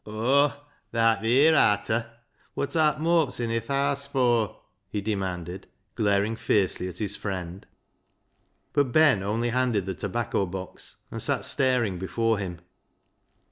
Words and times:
"Oh, 0.07 0.65
tha'rt 0.91 1.21
theer 1.21 1.55
arta? 1.55 2.07
Wot 2.55 2.75
art 2.75 2.99
mopesin' 2.99 3.51
i' 3.51 3.59
th' 3.59 3.67
haase 3.67 4.07
fur?" 4.07 4.51
he 4.91 4.99
demanded, 4.99 5.67
glaring 5.93 6.35
fiercely 6.35 6.87
at 6.87 6.97
his 6.97 7.15
friend, 7.15 7.67
but 8.73 8.91
Ben 8.91 9.21
only 9.21 9.49
handed 9.49 9.85
the 9.85 9.93
tobacco 9.93 10.47
box 10.47 10.95
and 11.11 11.21
sat 11.21 11.45
staring 11.45 11.99
before 11.99 12.39
him. 12.39 12.61